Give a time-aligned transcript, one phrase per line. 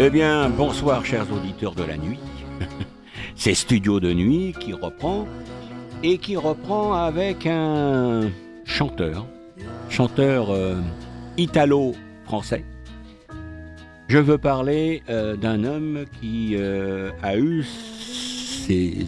[0.00, 2.20] Eh bien, bonsoir chers auditeurs de la nuit.
[3.34, 5.26] C'est Studio de Nuit qui reprend
[6.04, 8.30] et qui reprend avec un
[8.64, 9.26] chanteur,
[9.88, 10.76] chanteur euh,
[11.36, 12.64] italo-français.
[14.06, 19.04] Je veux parler euh, d'un homme qui euh, a eu ses,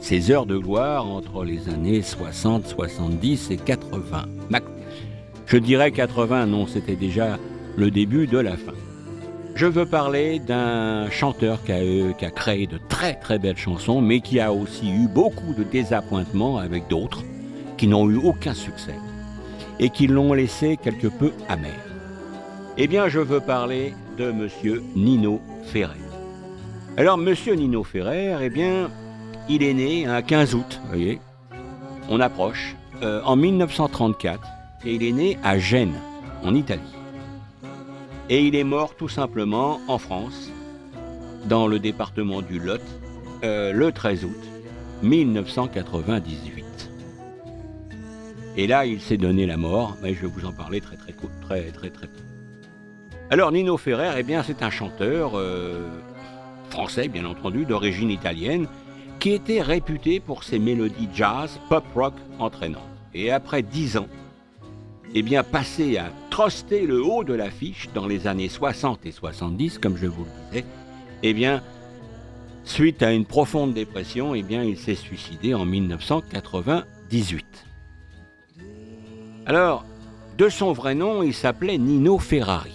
[0.00, 4.26] ses, heures de gloire entre les années 60, 70 et 80.
[5.46, 7.38] Je dirais 80, non, c'était déjà
[7.78, 8.74] le début de la fin.
[9.56, 14.02] Je veux parler d'un chanteur qui a, qui a, créé de très très belles chansons,
[14.02, 17.22] mais qui a aussi eu beaucoup de désappointements avec d'autres
[17.78, 18.96] qui n'ont eu aucun succès
[19.80, 21.72] et qui l'ont laissé quelque peu amer.
[22.76, 25.94] Eh bien, je veux parler de Monsieur Nino Ferrer.
[26.98, 28.90] Alors, Monsieur Nino Ferrer, eh bien,
[29.48, 31.18] il est né un 15 août, vous voyez,
[32.10, 34.38] on approche, euh, en 1934,
[34.84, 35.98] et il est né à Gênes,
[36.44, 36.95] en Italie.
[38.28, 40.50] Et il est mort tout simplement en France,
[41.44, 42.82] dans le département du Lot,
[43.44, 44.44] euh, le 13 août
[45.02, 46.90] 1998.
[48.56, 51.12] Et là, il s'est donné la mort, mais je vais vous en parler très très
[51.42, 52.08] très très très.
[53.30, 55.86] Alors Nino Ferrer, eh bien, c'est un chanteur euh,
[56.70, 58.66] français, bien entendu, d'origine italienne,
[59.20, 62.82] qui était réputé pour ses mélodies jazz, pop rock entraînantes.
[63.14, 64.08] Et après dix ans,
[65.14, 69.78] eh bien, passé à truster le haut de l'affiche dans les années 60 et 70,
[69.78, 70.64] comme je vous le disais,
[71.22, 71.62] eh bien,
[72.64, 77.66] suite à une profonde dépression, eh bien, il s'est suicidé en 1998.
[79.46, 79.84] Alors,
[80.36, 82.74] de son vrai nom, il s'appelait Nino Ferrari.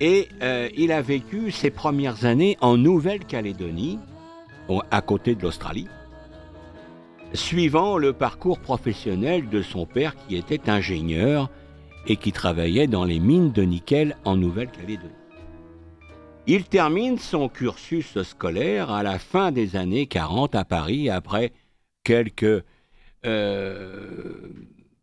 [0.00, 3.98] Et euh, il a vécu ses premières années en Nouvelle-Calédonie,
[4.90, 5.88] à côté de l'Australie
[7.34, 11.50] suivant le parcours professionnel de son père qui était ingénieur
[12.06, 15.12] et qui travaillait dans les mines de nickel en Nouvelle-Calédonie.
[16.46, 21.52] Il termine son cursus scolaire à la fin des années 40 à Paris après
[22.04, 22.64] quelques
[23.26, 24.48] euh,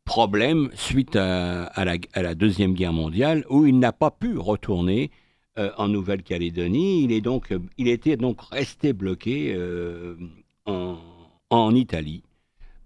[0.05, 1.69] problèmes suite à,
[2.15, 5.11] la, Deuxième Guerre mondiale où il n'a pas pu retourner
[5.59, 7.03] euh, en Nouvelle-Calédonie.
[7.03, 10.15] Il, est donc, il était donc resté bloqué euh,
[10.65, 10.97] en
[11.57, 12.23] en Italie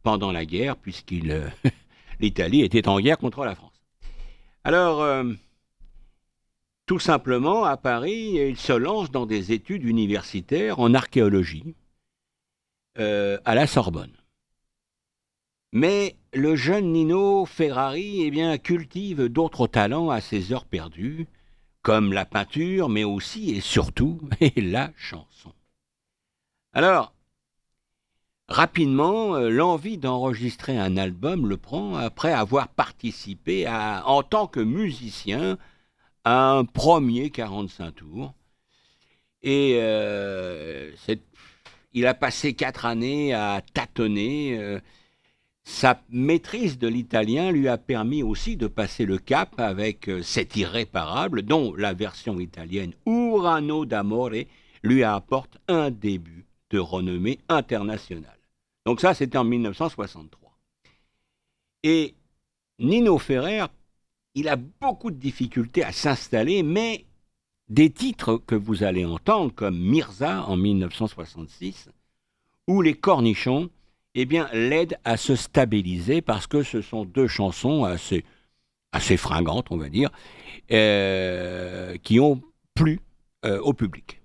[0.03, 1.47] pendant la guerre, puisqu'il euh,
[2.19, 3.79] l'Italie était en guerre contre la France.
[4.63, 5.23] Alors, euh,
[6.85, 11.75] tout simplement, à Paris, il se lance dans des études universitaires en archéologie
[12.97, 14.13] euh, à la Sorbonne.
[15.71, 21.27] Mais le jeune Nino Ferrari eh bien, cultive d'autres talents à ses heures perdues,
[21.81, 24.19] comme la peinture, mais aussi et surtout
[24.57, 25.53] la chanson.
[26.73, 27.13] Alors,
[28.49, 35.59] Rapidement, euh, l'envie d'enregistrer un album le prend après avoir participé en tant que musicien
[36.23, 38.33] à un premier 45 tours.
[39.43, 40.91] Et euh,
[41.93, 44.57] il a passé quatre années à tâtonner.
[44.57, 44.79] Euh,
[45.63, 51.43] sa maîtrise de l'italien lui a permis aussi de passer le cap avec cet irréparable,
[51.43, 54.31] dont la version italienne Urano d'Amore
[54.81, 58.38] lui apporte un début de renommée internationale.
[58.85, 60.57] Donc ça, c'était en 1963.
[61.83, 62.15] Et
[62.79, 63.65] Nino Ferrer,
[64.35, 67.05] il a beaucoup de difficultés à s'installer, mais
[67.67, 71.89] des titres que vous allez entendre, comme Mirza en 1966,
[72.67, 73.69] ou Les Cornichons,
[74.15, 79.77] eh bien, l'aident à se stabiliser parce que ce sont deux chansons assez, fringantes, on
[79.77, 80.09] va dire,
[80.71, 82.41] euh, qui ont
[82.73, 82.99] plu
[83.45, 84.18] euh, au public.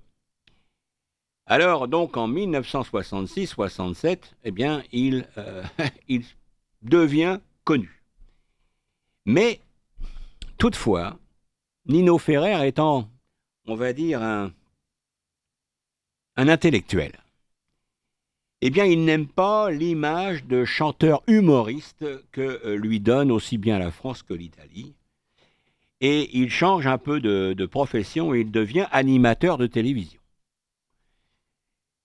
[1.46, 5.62] Alors, donc, en 1966-67, eh bien, il, euh,
[6.08, 6.24] il
[6.82, 8.02] devient connu.
[9.26, 9.60] Mais,
[10.56, 11.18] toutefois,
[11.86, 13.10] Nino Ferrer étant,
[13.66, 14.52] on va dire, un,
[16.36, 17.12] un intellectuel,
[18.62, 23.78] eh bien, il n'aime pas l'image de chanteur humoriste que euh, lui donne aussi bien
[23.78, 24.94] la France que l'Italie.
[26.00, 30.20] Et il change un peu de, de profession et il devient animateur de télévision.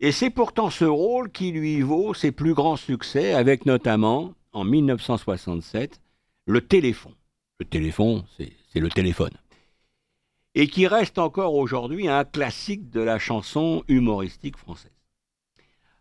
[0.01, 4.63] Et c'est pourtant ce rôle qui lui vaut ses plus grands succès, avec notamment, en
[4.63, 5.99] 1967,
[6.45, 7.15] le téléphone.
[7.59, 9.33] Le téléphone, c'est le téléphone.
[10.55, 14.91] Et qui reste encore aujourd'hui un classique de la chanson humoristique française.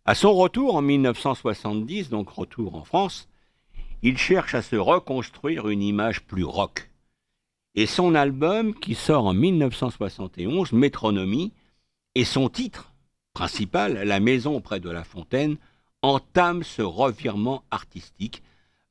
[0.05, 3.29] À son retour en 1970, donc retour en France,
[4.03, 6.89] il cherche à se reconstruire une image plus rock.
[7.75, 11.53] Et son album, qui sort en 1971, Métronomie,
[12.15, 12.88] et son titre,
[13.87, 15.57] la maison près de la fontaine,
[16.03, 18.43] entame ce revirement artistique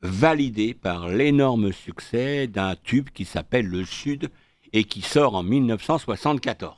[0.02, 4.30] validé par l'énorme succès d'un tube qui s'appelle Le Sud
[4.74, 6.76] et qui sort en 1974.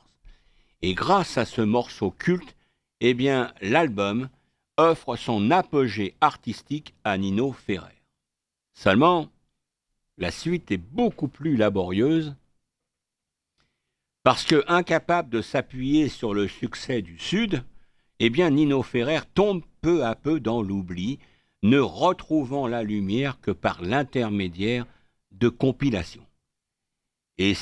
[0.82, 2.56] Et grâce à ce morceau culte,
[3.00, 4.28] eh bien, l'album
[4.76, 8.02] offre son apogée artistique à Nino Ferrer.
[8.72, 9.28] Seulement,
[10.16, 12.34] la suite est beaucoup plus laborieuse
[14.22, 17.64] parce que, incapable de s'appuyer sur le succès du Sud,
[18.18, 21.18] eh bien Nino Ferrer tombe peu à peu dans l'oubli,
[21.62, 24.86] ne retrouvant la lumière que par l'intermédiaire
[25.32, 26.26] de compilations.
[27.38, 27.54] Et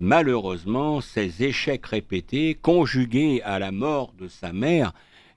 [0.00, 4.92] malheureusement, ces échecs répétés, conjugués à la mort de sa mère,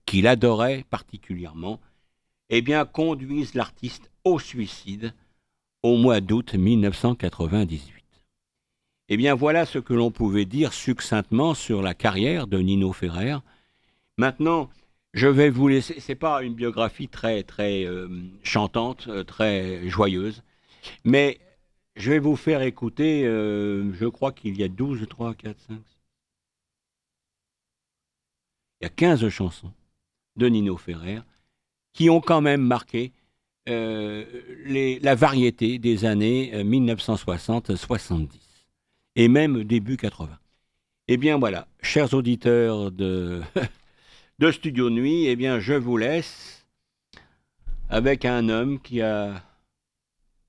[0.05, 1.79] qu'il adorait particulièrement,
[2.49, 5.13] eh conduisent l'artiste au suicide
[5.83, 7.94] au mois d'août 1998.
[9.07, 13.37] Eh bien, voilà ce que l'on pouvait dire succinctement sur la carrière de Nino Ferrer.
[14.17, 14.69] Maintenant,
[15.13, 15.99] je vais vous laisser.
[15.99, 18.07] C'est pas une biographie très très euh,
[18.43, 20.43] chantante, euh, très joyeuse,
[21.03, 21.39] mais
[21.95, 23.25] je vais vous faire écouter.
[23.25, 25.77] Euh, je crois qu'il y a 12, 3, 4, 5.
[28.81, 29.71] Il y a 15 chansons
[30.35, 31.19] de Nino Ferrer
[31.93, 33.13] qui ont quand même marqué
[33.67, 38.44] la variété des années 1960-70
[39.15, 40.37] et même début 80.
[41.07, 43.41] Eh bien voilà, chers auditeurs de,
[44.39, 46.65] de Studio Nuit, eh bien je vous laisse
[47.89, 49.43] avec un homme qui a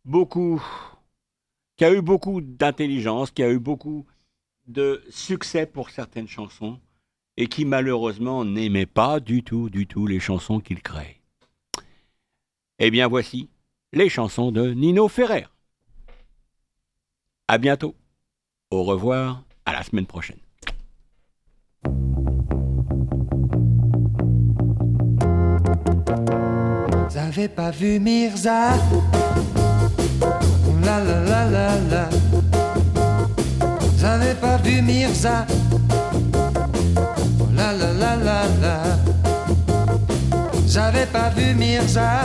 [0.04, 0.62] beaucoup,
[1.76, 4.06] qui a eu beaucoup d'intelligence, qui a eu beaucoup
[4.66, 6.80] de succès pour certaines chansons
[7.36, 11.20] et qui malheureusement n'aimait pas du tout, du tout les chansons qu'il crée.
[12.78, 13.50] Eh bien voici
[13.92, 15.46] les chansons de Nino Ferrer.
[17.48, 17.94] À bientôt.
[18.72, 20.38] Au revoir, à la semaine prochaine.
[27.16, 28.70] Avez pas vu Mirza?
[30.84, 32.08] La la la la la.
[34.04, 35.46] Avez pas vu Mirza?
[37.54, 38.82] La la la la la.
[40.88, 42.24] Avez pas vu Mirza?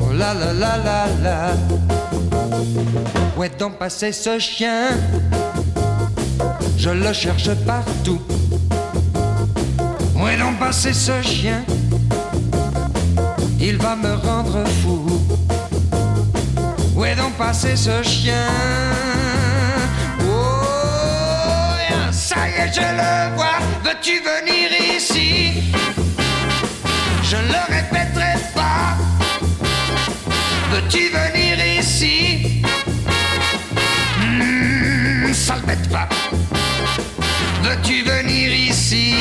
[0.00, 1.54] Oh la la la la la
[3.36, 4.90] où est donc passé ce chien?
[6.76, 8.20] Je le cherche partout.
[10.16, 11.64] Où est donc passé ce chien?
[13.60, 15.20] Il va me rendre fou.
[16.96, 18.48] Où est donc passé ce chien?
[20.22, 20.62] Oh,
[22.12, 23.58] ça y est, je le vois.
[23.84, 25.62] Veux-tu venir ici?
[27.22, 28.96] Je ne le répéterai pas.
[30.70, 31.33] Veux-tu venir
[37.62, 39.14] Veux-tu venir ici?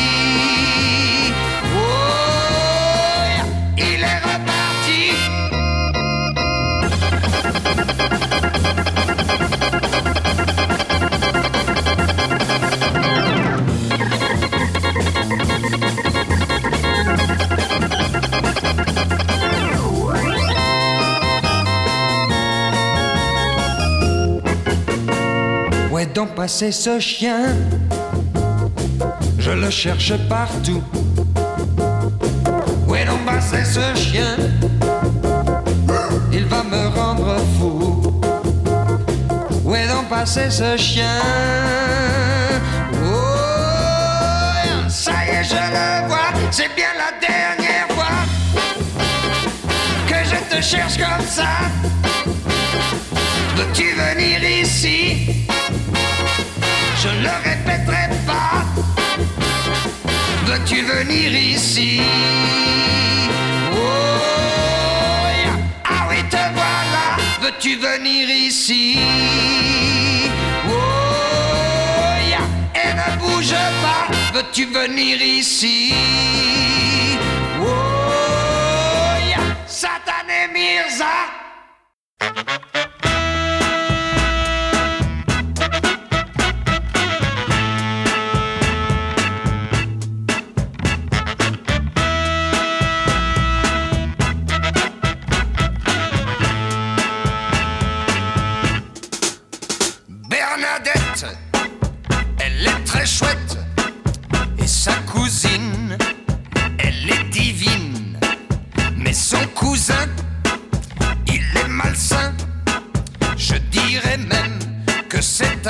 [26.43, 27.55] Passé ce chien
[29.39, 30.83] Je le cherche partout.
[32.85, 34.35] Où est donc passé ce chien
[36.33, 38.01] Il va me rendre fou.
[39.63, 41.21] Où est donc passé ce chien
[43.05, 43.19] Oh,
[44.89, 46.33] ça y est, je le vois.
[46.51, 48.17] C'est bien la dernière fois
[50.09, 51.47] que je te cherche comme ça.
[53.55, 55.43] Veux-tu venir ici?
[57.03, 58.63] Je ne le répéterai pas.
[60.45, 61.99] Veux-tu venir ici?
[63.73, 63.77] Oh,
[65.83, 67.05] ah oui, te voilà.
[67.41, 68.99] Veux-tu venir ici?
[70.69, 70.71] Oh,
[72.73, 74.07] et ne bouge pas.
[74.33, 75.93] Veux-tu venir ici?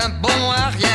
[0.06, 0.93] Un bon à rien.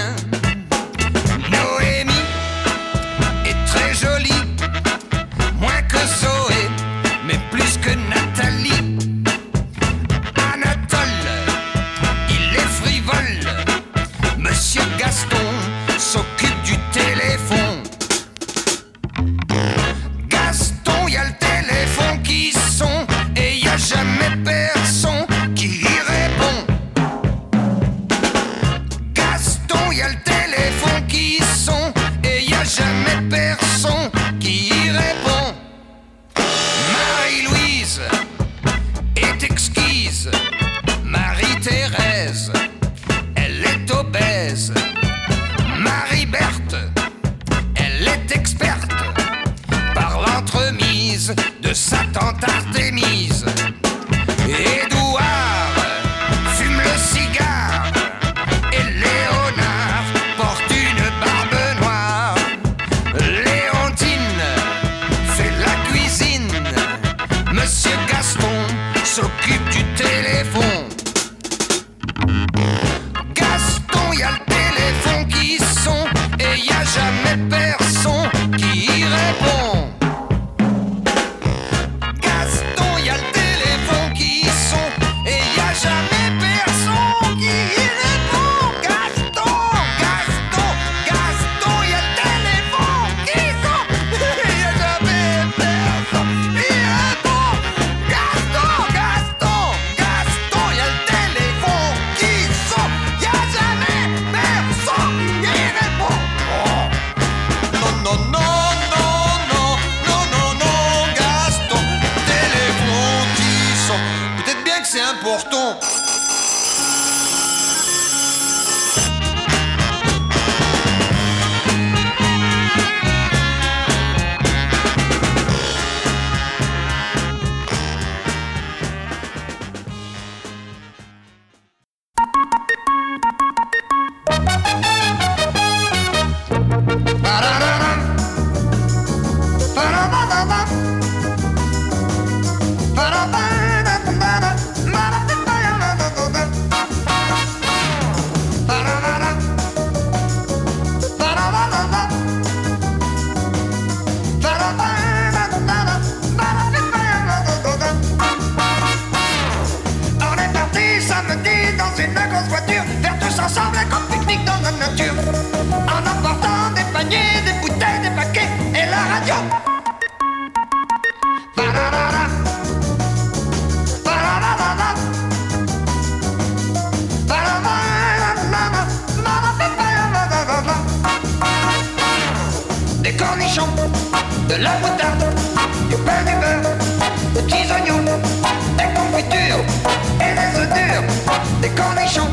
[191.79, 192.29] corps méchant,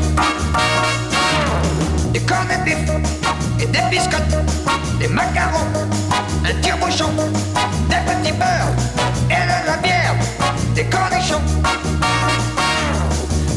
[2.12, 2.78] du corps de bif
[3.60, 4.36] et des biscottes,
[4.98, 5.70] des macarons,
[6.44, 7.12] un tire-bouchon,
[7.88, 8.74] des petits beurres
[9.30, 10.16] et de la bière,
[10.74, 11.40] des cornichons.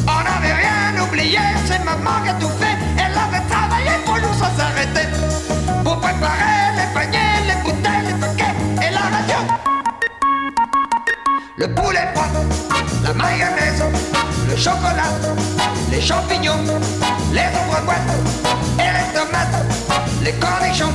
[0.06, 4.34] On n'avait rien oublié, c'est maman qui a tout fait, elle avait travaillé pour nous
[4.38, 5.08] sans s'arrêter,
[5.82, 9.38] pour préparer les paniers, les bouteilles, les paquets et la radio.
[11.56, 12.44] Le poulet poivre,
[13.02, 13.82] la mayonnaise,
[14.48, 15.49] le chocolat
[15.90, 16.64] les champignons,
[17.32, 17.98] les ombres boîtes
[18.78, 19.64] et les tomates,
[20.22, 20.92] les cornichons.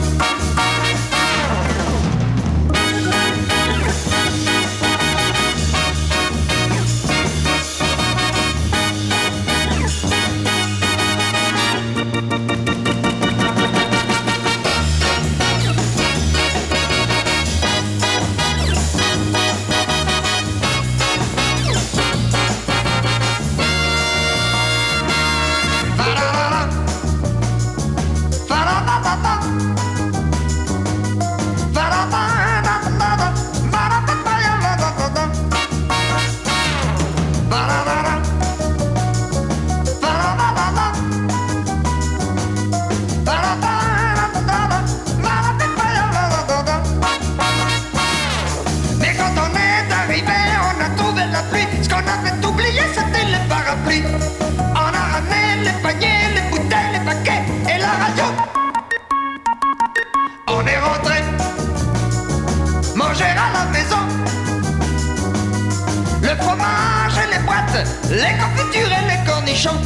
[66.25, 69.81] le fromage et les boîtes, les confitures et les cornichons.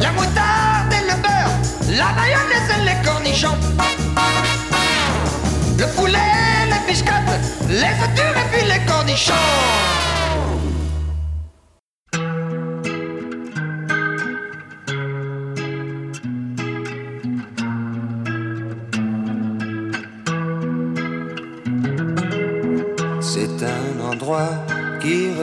[0.00, 1.54] La moutarde et le beurre,
[1.90, 3.58] la mayonnaise et les cornichons.
[5.78, 6.18] Le poulet,
[6.70, 10.15] les biscottes, les œufs durs et puis les cornichons.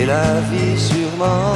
[0.00, 1.54] Et la vie sûrement.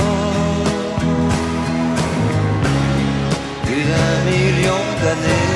[3.64, 5.54] Plus d'un million d'années.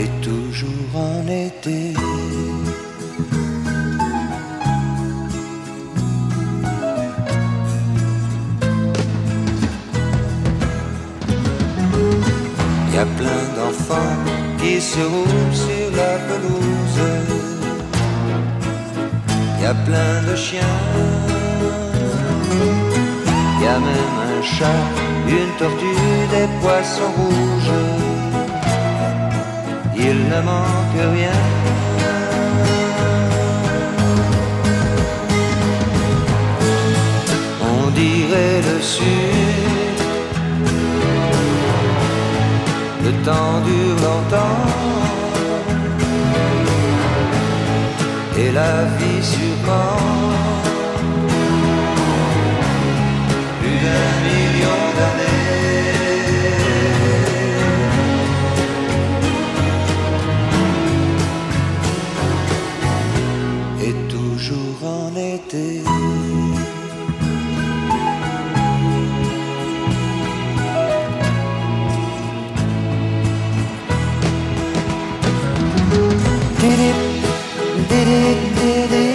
[0.00, 1.94] Et toujours en été.
[12.92, 14.21] Y a plein d'enfants
[14.62, 17.02] qui se roulent sur la pelouse.
[19.60, 20.78] Y a plein de chiens.
[23.62, 24.84] Y a même un chat,
[25.38, 27.80] une tortue, des poissons rouges.
[29.96, 31.40] Il ne manque rien.
[37.72, 39.71] On dirait le sud.
[43.24, 44.60] Temps dure longtemps.
[48.38, 49.98] Et la vie sûrement.
[53.60, 54.14] Plus d'un
[76.62, 79.11] did it, did it, did it.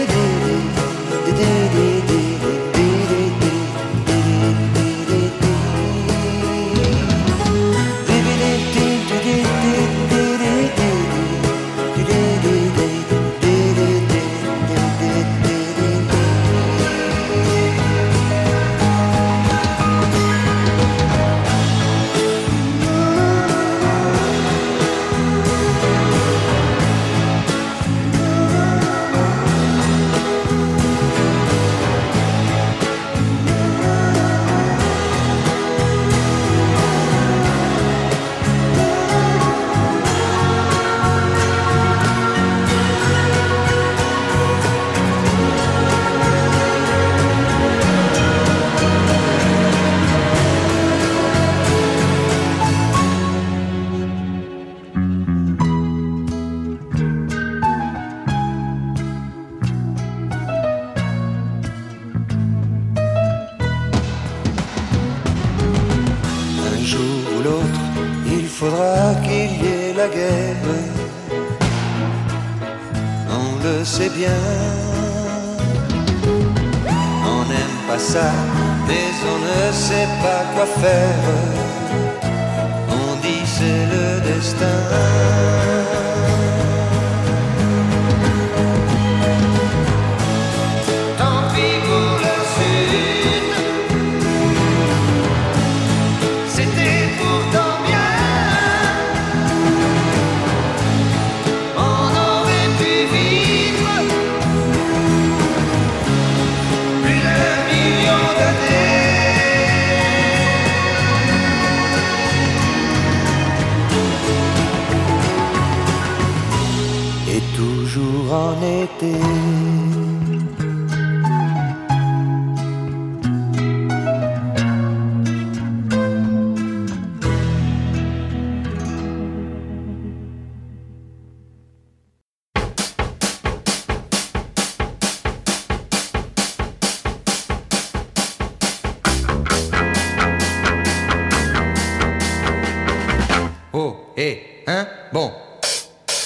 [143.87, 145.31] Oh, hé, hein, bon.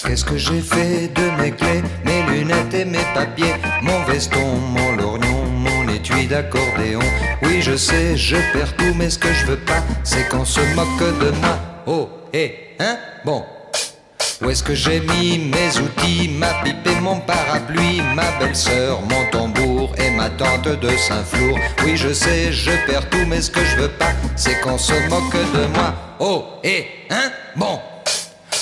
[0.03, 4.95] Qu'est-ce que j'ai fait de mes clés, mes lunettes et mes papiers, mon veston, mon
[4.95, 7.01] lorgnon, mon étui d'accordéon.
[7.43, 10.61] Oui, je sais, je perds tout, mais ce que je veux pas, c'est qu'on se
[10.75, 11.59] moque de moi.
[11.85, 13.45] Oh, hé, hein, bon.
[14.41, 19.29] Où est-ce que j'ai mis mes outils, ma pipe et mon parapluie, ma belle-sœur, mon
[19.29, 21.59] tambour et ma tante de Saint-Flour.
[21.85, 24.93] Oui, je sais, je perds tout, mais ce que je veux pas, c'est qu'on se
[25.09, 25.93] moque de moi.
[26.19, 27.79] Oh, hé, hein, bon.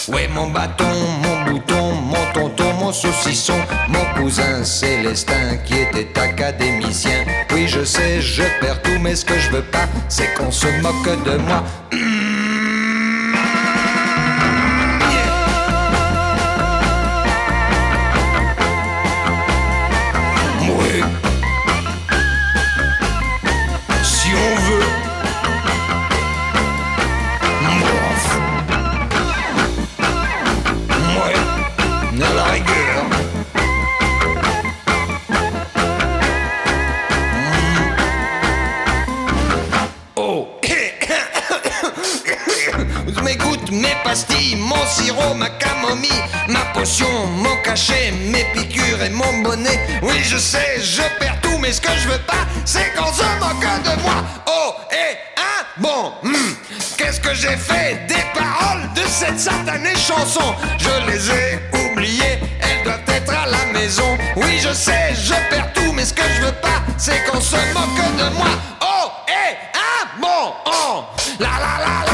[0.08, 0.86] Ouais, mon bâton,
[1.21, 7.25] mon bouton, mon tonton, mon saucisson, mon cousin Célestin qui était académicien.
[7.54, 10.67] Oui, je sais, je perds tout, mais ce que je veux pas, c'est qu'on se
[10.82, 11.63] moque de moi.
[44.89, 49.80] sirop, ma camomille, ma potion, mon cachet, mes piqûres et mon bonnet.
[50.02, 53.23] Oui, je sais, je perds tout, mais ce que je veux pas, c'est qu'on se
[53.39, 54.15] moque de moi.
[54.47, 56.54] Oh, et hein, bon, hmm,
[56.97, 60.56] qu'est-ce que j'ai fait des paroles de cette satanée chanson?
[60.78, 64.17] Je les ai oubliées, elles doivent être à la maison.
[64.36, 67.56] Oui, je sais, je perds tout, mais ce que je veux pas, c'est qu'on se
[67.73, 68.49] moque de moi.
[68.82, 71.04] Oh, et hein, bon, oh,
[71.39, 72.09] la la la la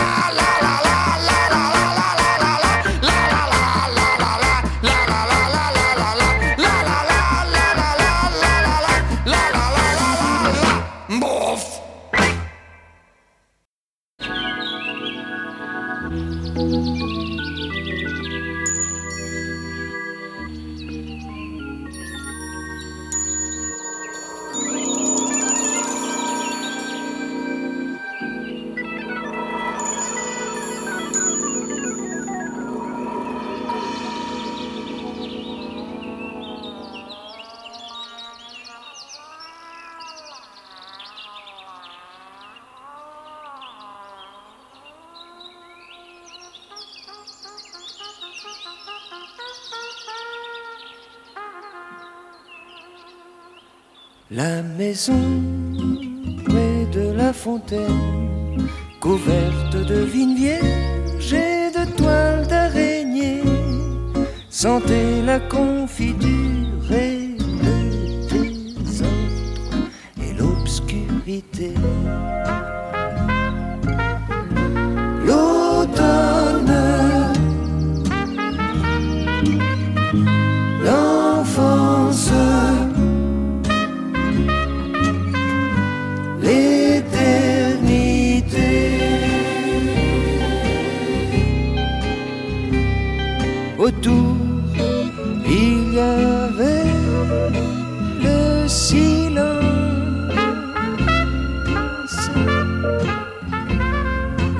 [58.99, 63.43] couverte de vignes vierges et de toiles d'araignée,
[64.49, 66.54] sentait la confiture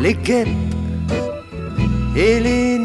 [0.06, 0.48] Les guêpes
[2.15, 2.78] et les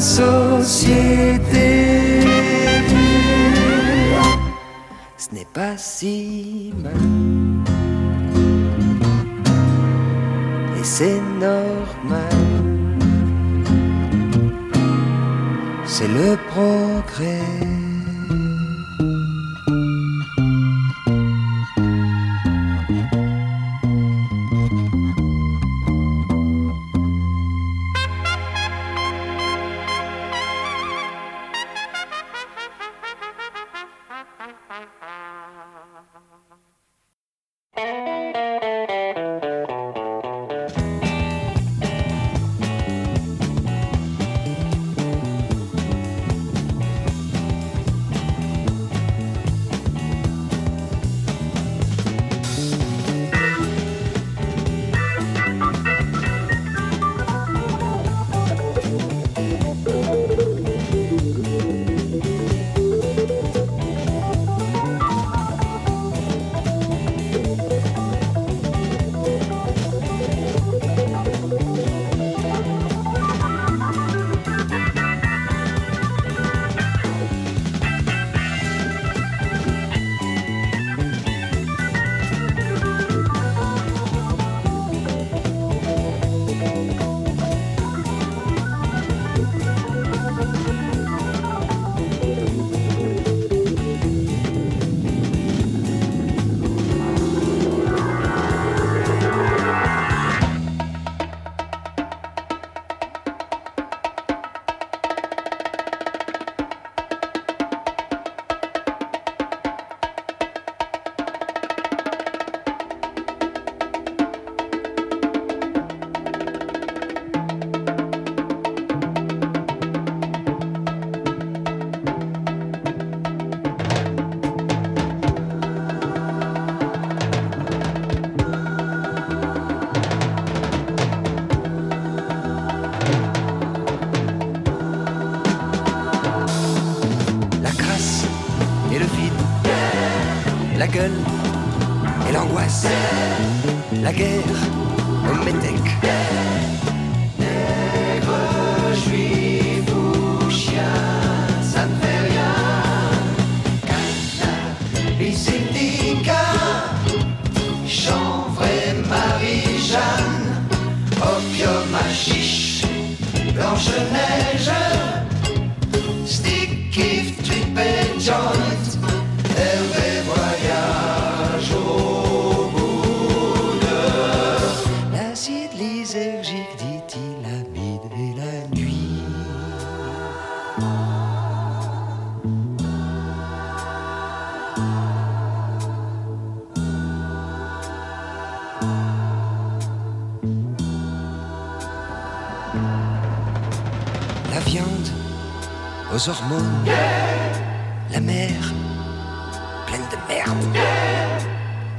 [0.00, 1.80] société.
[5.16, 6.92] Ce n'est pas si mal.
[10.78, 12.34] Et c'est normal.
[15.84, 17.83] C'est le progrès.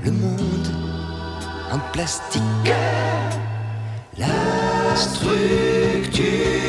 [0.05, 0.67] Le monde
[1.71, 2.41] en plastique,
[4.19, 4.27] la
[4.95, 6.64] structuration,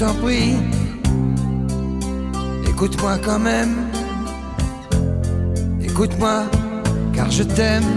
[0.00, 0.54] t'en prie.
[2.66, 3.74] Écoute-moi quand même.
[5.84, 6.44] Écoute-moi,
[7.14, 7.90] car je t'aime.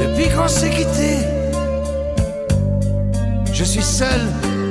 [0.00, 1.10] Depuis qu'on s'est quitté,
[3.52, 4.22] je suis seul,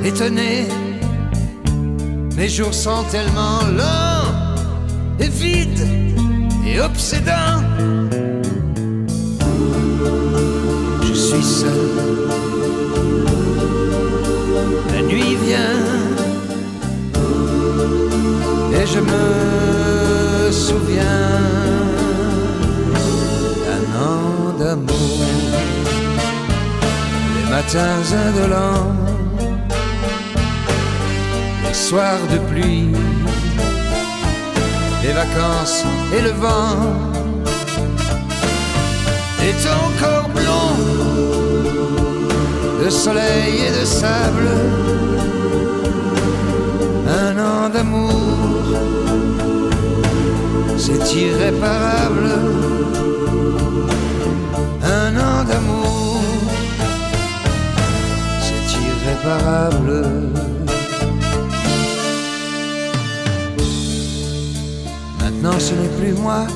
[0.04, 0.66] étonné.
[2.36, 4.32] Mes jours sont tellement lents
[5.20, 5.86] et vides
[6.66, 7.62] et obsédants.
[11.02, 12.53] Je suis seul.
[15.08, 16.14] Nuit vient
[18.72, 21.30] et je me souviens
[23.64, 25.20] d'un an d'amour.
[27.36, 28.94] Les matins indolents,
[31.66, 32.88] les soirs de pluie,
[35.02, 35.84] les vacances
[36.16, 36.76] et le vent.
[39.46, 41.03] Et ton corps blond
[42.82, 44.48] de soleil et de sable,
[47.08, 48.12] un an d'amour,
[50.76, 52.28] c'est irréparable.
[54.82, 56.22] Un an d'amour,
[58.44, 60.02] c'est irréparable.
[65.20, 66.46] Maintenant ce n'est plus moi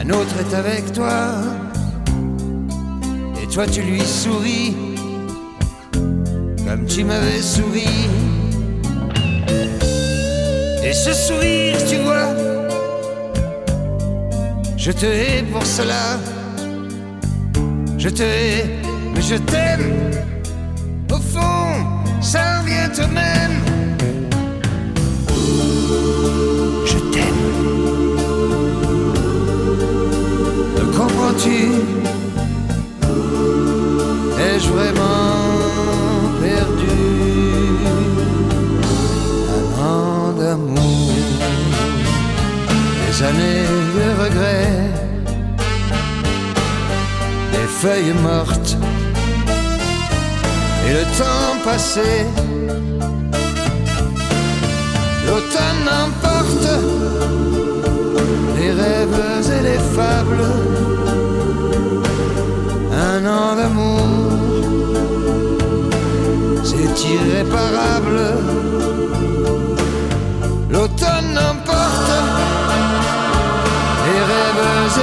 [0.00, 1.32] un autre est avec toi,
[3.58, 4.72] toi tu lui souris,
[6.64, 7.88] comme tu m'avais souri.
[10.84, 12.36] Et ce sourire, tu vois,
[14.76, 16.20] je te hais pour cela.
[17.98, 18.64] Je te hais,
[19.12, 20.27] mais je t'aime.
[43.20, 44.92] Années de regrets
[47.50, 48.76] Des feuilles mortes.
[50.86, 52.26] Et le temps passé.
[55.26, 56.70] L'automne emporte.
[58.56, 60.46] Les rêves et les fables.
[62.92, 64.06] Un an d'amour,
[66.62, 68.57] c'est irréparable.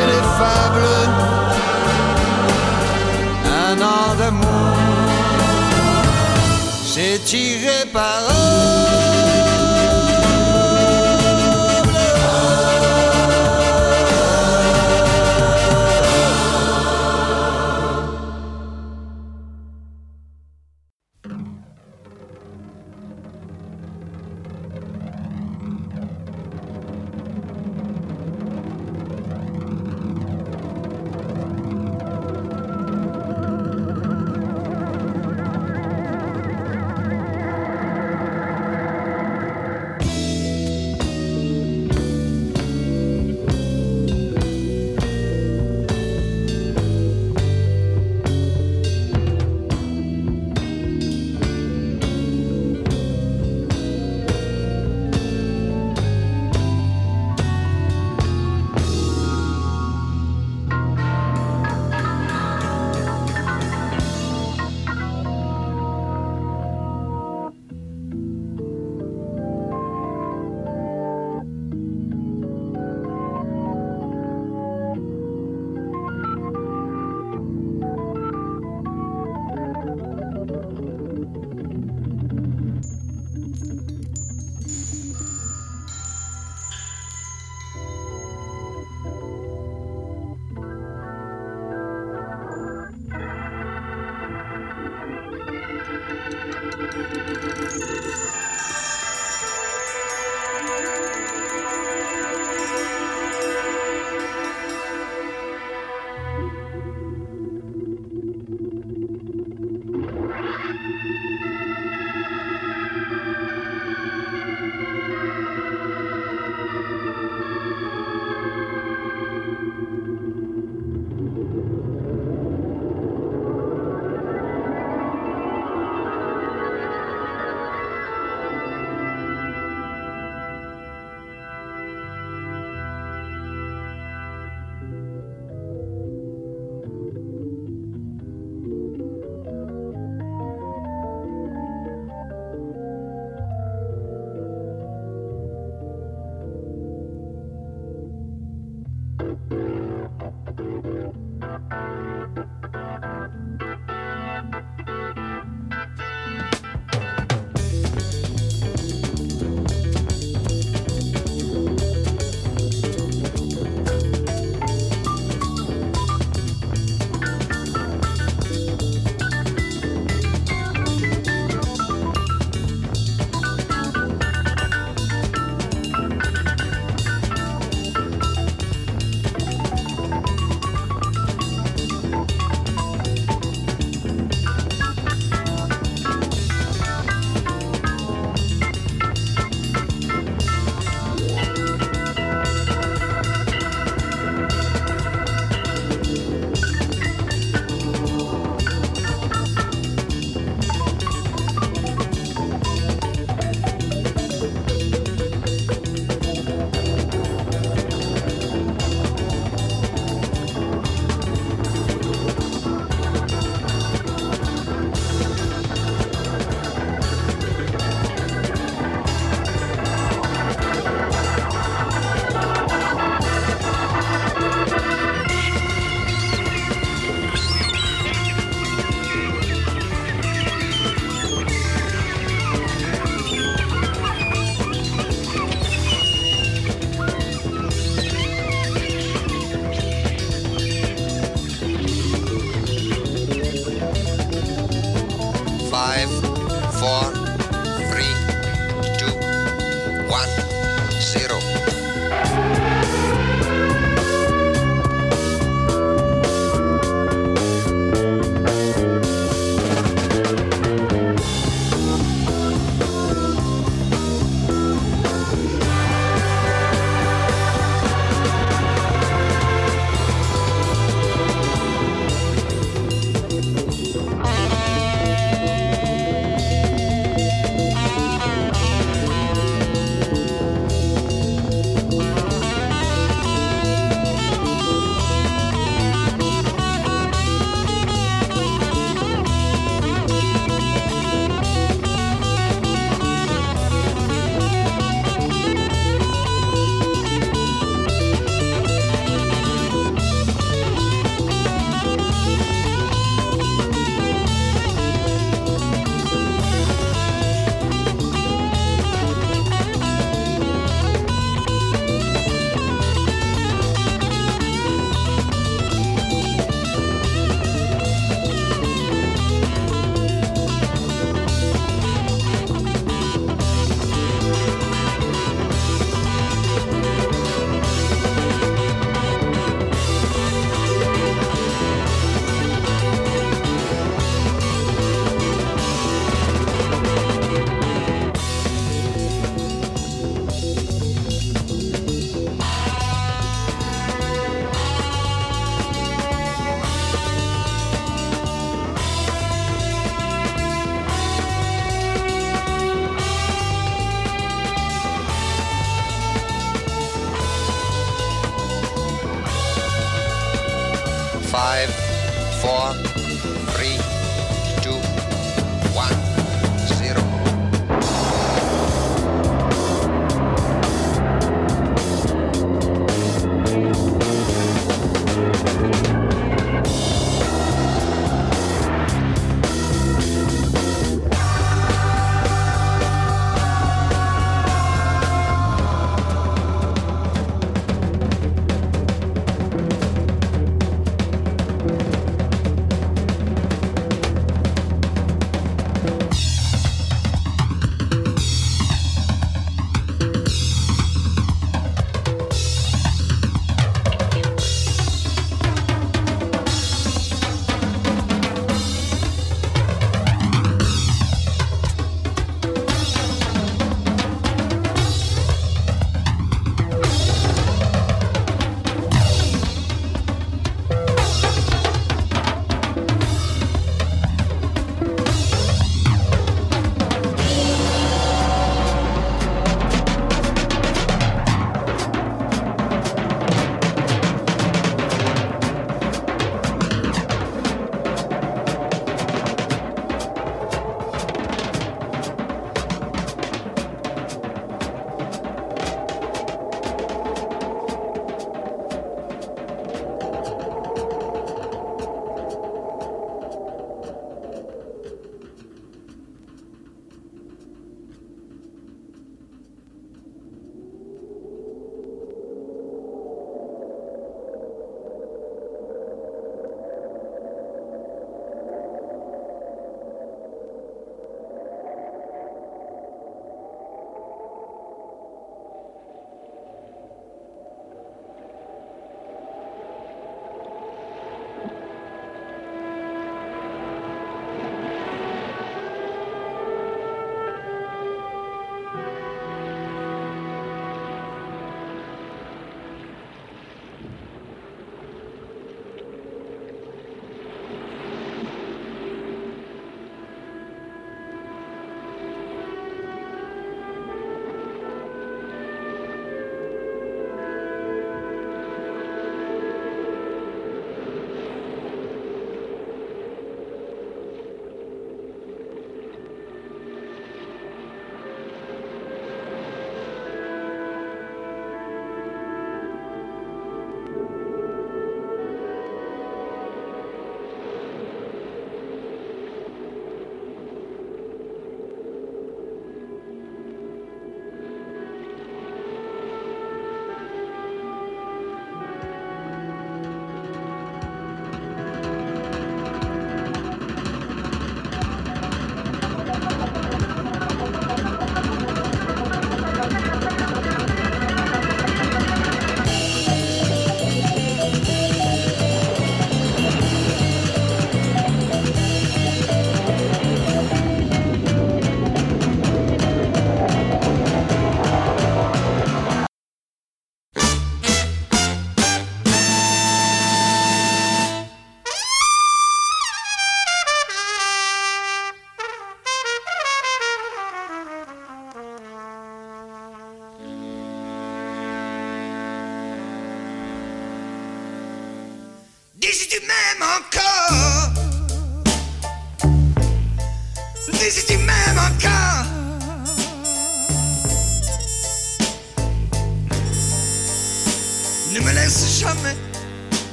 [0.00, 0.92] Et les fables.
[3.66, 4.76] Un an d'amour,
[6.84, 8.93] c'est irréparable.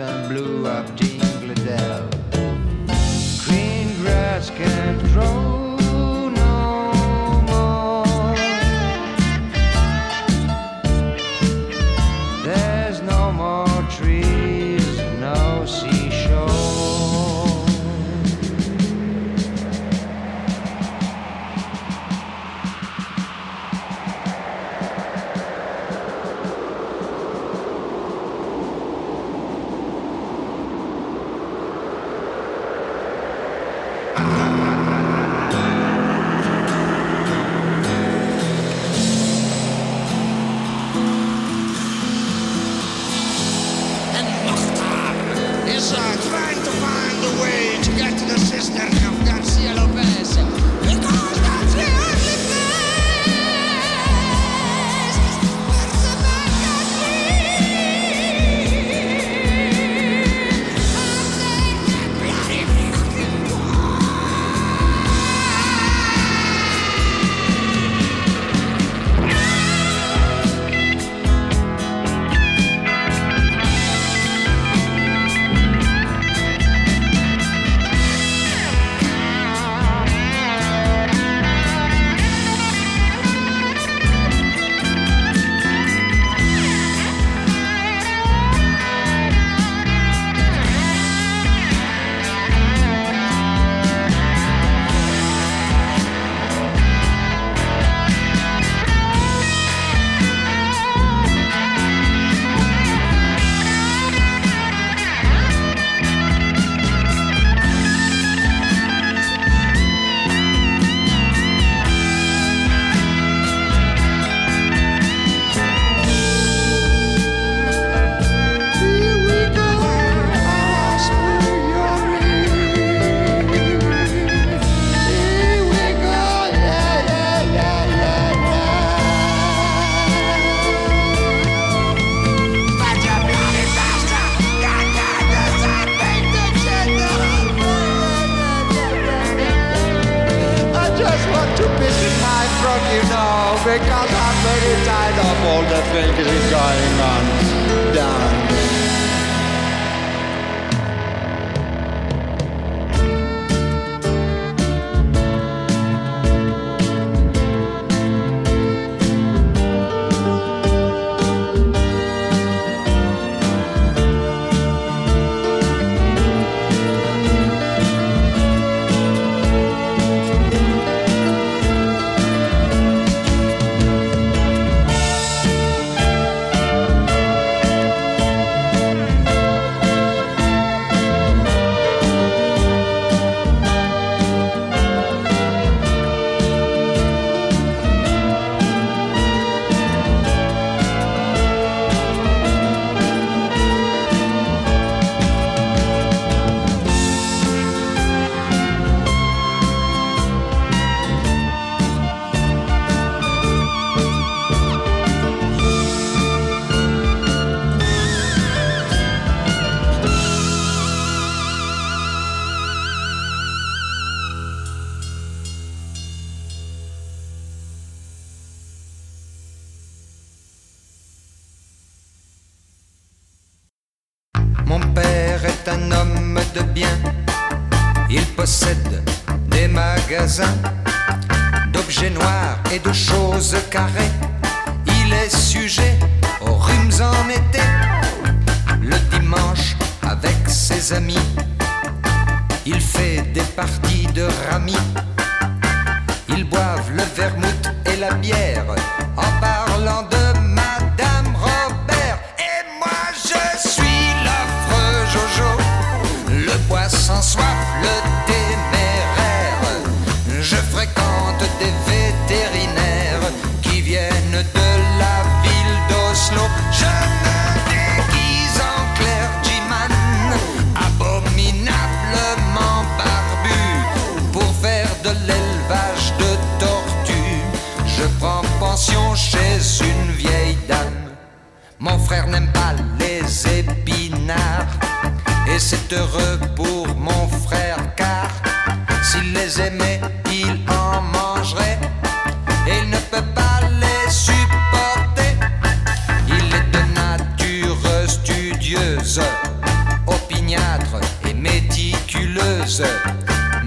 [0.00, 2.08] and blew up Dingley Dell.
[3.44, 5.47] Green grass can't grow.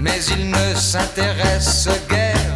[0.02, 2.51] mais il ne s'intéresse guère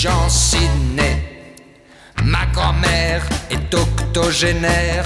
[0.00, 1.50] Jean Sidney.
[2.22, 3.20] Ma grand-mère
[3.50, 5.04] est octogénaire.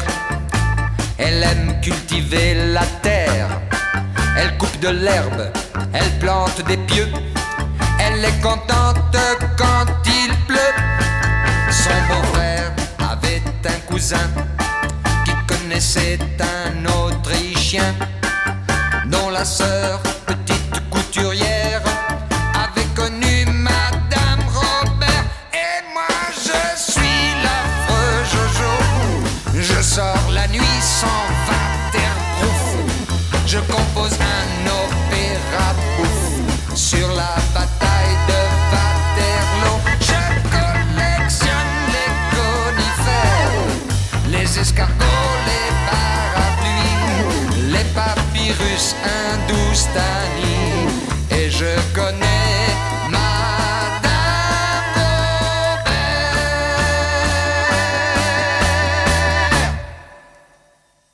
[1.16, 3.48] Elle aime cultiver la terre.
[4.36, 5.50] Elle coupe de l'herbe,
[5.94, 7.08] elle plante des pieux.
[7.98, 9.16] Elle est contente
[9.56, 10.74] quand il pleut.
[11.70, 14.28] Son beau-frère avait un cousin
[15.24, 17.94] qui connaissait un Autrichien
[19.06, 20.02] dont la sœur
[48.58, 49.46] virus, en